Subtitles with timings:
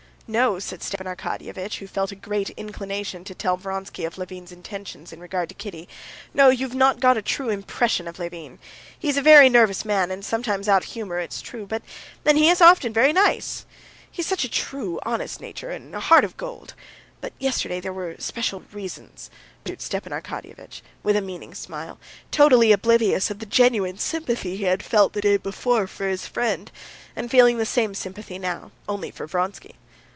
[0.33, 5.11] "No," said Stepan Arkadyevitch, who felt a great inclination to tell Vronsky of Levin's intentions
[5.11, 5.89] in regard to Kitty.
[6.33, 8.57] "No, you've not got a true impression of Levin.
[8.97, 11.81] He's a very nervous man, and is sometimes out of humor, it's true, but
[12.23, 13.65] then he is often very nice.
[14.09, 16.75] He's such a true, honest nature, and a heart of gold.
[17.19, 19.29] But yesterday there were special reasons,"
[19.65, 21.99] pursued Stepan Arkadyevitch, with a meaning smile,
[22.31, 26.71] totally oblivious of the genuine sympathy he had felt the day before for his friend,
[27.17, 29.75] and feeling the same sympathy now, only for Vronsky.